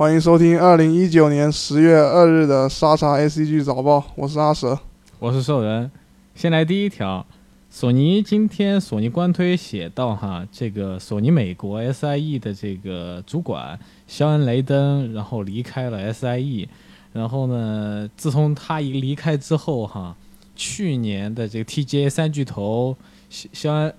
[0.00, 4.78] 欢迎收听二零一九年十月二日的沙茶 ACG 早报，我是阿蛇。
[5.18, 5.90] 我是兽人。
[6.34, 7.26] 先来第一条，
[7.68, 16.66] 索尼今天索尼官推写到哈，这个索尼美国 SIE 的这个主管肖恩雷登，然后离开了 SIE，
[17.12, 20.16] 然后呢，自从他一离开之后哈，
[20.56, 22.96] 去年的这个 TGA 三巨头
[23.28, 23.94] 肖肖恩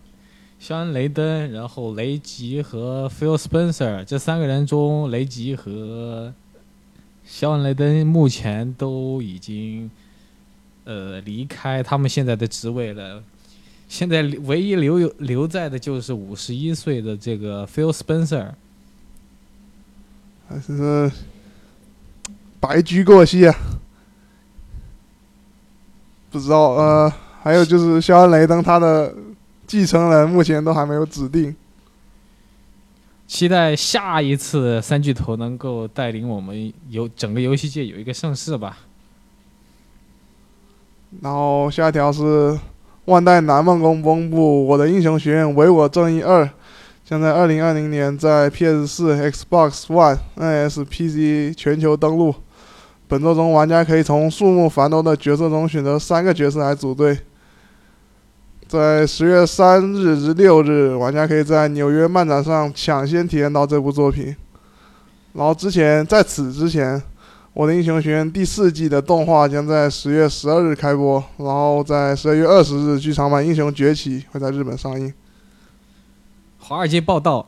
[0.61, 6.31] 肖恩雷登，然后雷吉和 Phil Spencer 这三个人中，雷吉和
[7.25, 9.89] 肖恩雷登目前都已经。
[10.83, 13.23] 呃，离开他们现在的职位了。
[13.87, 18.49] 现在唯一留有留在的就是五十一岁的这个 Phil Spencer，
[20.49, 21.11] 还是
[22.59, 23.55] 白驹过隙啊？
[26.31, 29.13] 不知道呃，还有就是肖恩雷登他的
[29.71, 31.55] 继承人目前都还没有指定。
[33.25, 38.79] 期待下一次三巨头能够带领我们游整个游戏界有一个盛世吧。
[41.21, 42.59] 然后下一条是
[43.05, 46.43] 万代南梦宫公布《我的英雄学院：唯我正义二》，
[47.05, 52.35] 将在二零二零年在 PS 四、Xbox One、NS、PC 全球登陆。
[53.07, 57.17] 本作中，玩家可以从数目繁多的角色中选择三个角色来组队。
[58.71, 64.33] 在十月三日至六日，玩家可以在纽约漫展上抢先体验到这部作品。
[65.33, 67.03] 然后之前在此之前。
[67.53, 75.13] 我的英雄学院第四季的动画将在十月十二日开播，然后在十二月二十日，剧场版《英雄崛起》会在日本上映。
[76.57, 77.45] 华尔街报道，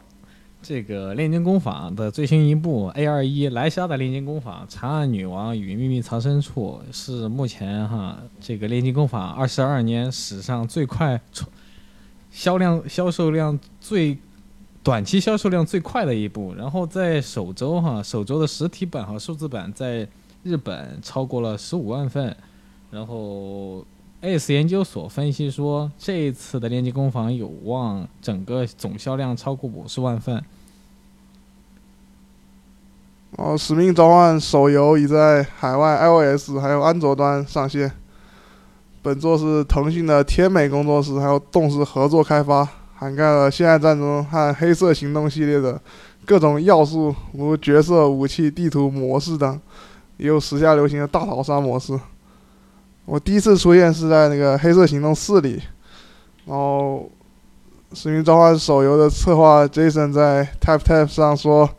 [0.63, 11.21] 这个炼金工坊的最新一部 A 二一莱莎的炼金工坊：长安女王与秘密藏身处是目前哈这个炼金工坊二十二年史上最快
[12.31, 14.17] 销量销售量最。
[14.85, 20.05] 短期销售量最快的一部，然后在首周哈，首周的实体版和数字版在
[20.43, 22.35] 日本超过了十五万份，
[22.91, 23.85] 然后
[24.23, 30.41] AS 研究所分析说，这一次的联机工坊有望整个总销量超过五十万份。
[33.35, 37.91] 哦，使命召唤手游已在海外 iOS 还有安卓端上线，
[39.01, 42.65] 本作是腾讯的天美工作室还有动视合作开发。
[42.95, 45.81] 涵盖了《现代战争》和《黑色行动》系列的
[46.25, 49.59] 各种要素，如角色、武器、地图、模式等，
[50.15, 51.99] 也有时下流行的大逃杀模式。
[53.05, 55.61] 我第一次出现是在那个《黑色行动四》里，
[56.45, 57.09] 然后
[57.97, 61.69] 《使命召唤》手游的策划 Jason 在 Tap Tap 上说，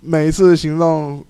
[0.00, 1.24] 每一次行动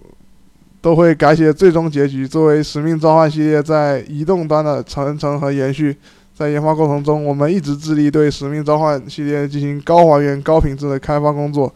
[0.80, 5.96] 都会改写最终结局，作为《使命召唤》系列在移动端的传承和延续。
[6.32, 11.74] 在研发过程中，我们一直致力对《使命召唤》系列进行高还原、高品质的开发工作。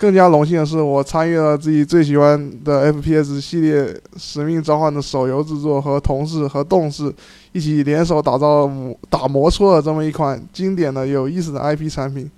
[0.00, 3.82] 更加荣幸的是，我参与了自己最喜欢的 FPS 系列
[4.16, 7.12] 《使命召唤》的手游制作，和同事和动视
[7.52, 8.70] 一起联手打造、
[9.10, 12.24] 打磨出了这么一款经典的、有意思的 IP 产品。《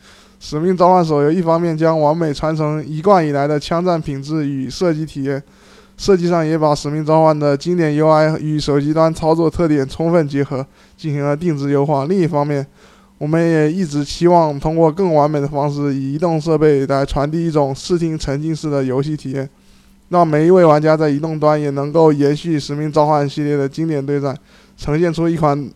[0.41, 5.41] 使命召唤》手游一方面将完美传承一贯以来的枪战品质与射击体验。
[5.97, 12.06] 设计上也把《使命召唤》的经典 UI 与手机端操作特点充分结合，进行了定制优化。
[12.06, 12.67] 另一方面，
[13.22, 19.49] 我们也一直期望通过更完美的方式，以移动设备来传递一种视听沉浸式的游戏体验，
[20.09, 24.37] 让每一位玩家在移动端也能够延续《使命召唤》系列的经典对战，
[24.77, 25.71] 呈现出一款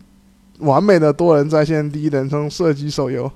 [0.59, 3.31] 完美的多人在线第一人称射击手游。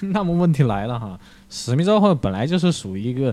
[0.00, 1.16] 那么问题来了哈，
[1.48, 3.32] 《使命召唤》本来就是属于一个。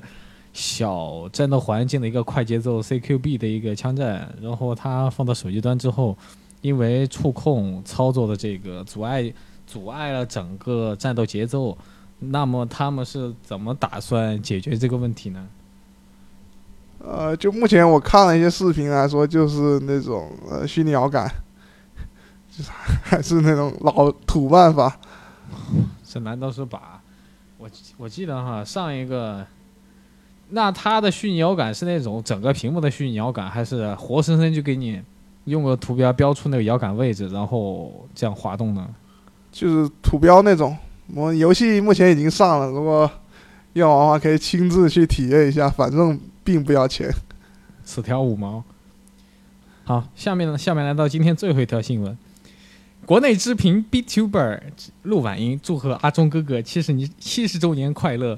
[0.53, 6.17] 小战斗环境的一个快节奏 CQB 的一个枪战，然后它放到手机端之后，
[6.67, 9.33] 因为触控操作的这个阻碍，
[9.65, 11.77] 阻碍了整个战斗节奏。
[12.19, 15.47] 那么他们是怎么打算解决这个问题呢？
[16.99, 21.25] 呃，就目前我看了一些视频来说，就是那种呃虚拟摇杆，
[22.51, 22.69] 就是
[23.01, 24.99] 还是那种老土办法。
[26.03, 27.01] 这难道是把？
[27.57, 29.47] 我我记得哈，上一个。
[30.49, 35.01] 那它的虚拟摇杆是那种整个屏幕的虚拟摇杆，还是活生生就给你
[35.47, 38.87] 用个图标标出那个摇杆位置，然后这样滑动呢？
[39.51, 40.77] 就是图标那种。
[41.15, 43.09] 我游戏目前已经上了，如果
[43.73, 47.09] 要玩的话，可以亲自去体验一下，反正并不要钱。
[47.83, 48.61] 此条五毛。
[49.85, 50.57] 好，下面呢？
[50.57, 52.17] 下面来到今天最后一条新闻：
[53.05, 54.59] 国内知名 B Tuber
[55.03, 58.37] 陆婉英祝贺阿忠哥哥七十年七十周年快乐。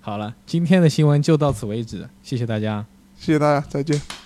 [0.00, 2.86] 好了，今天的新闻就到此为止，谢谢大家，
[3.18, 4.21] 谢谢大家，再见。